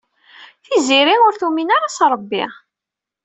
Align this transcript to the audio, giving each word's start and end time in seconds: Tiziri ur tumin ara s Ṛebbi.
Tiziri 0.65 1.15
ur 1.27 1.33
tumin 1.39 1.69
ara 1.75 1.93
s 1.95 1.99
Ṛebbi. 2.11 2.43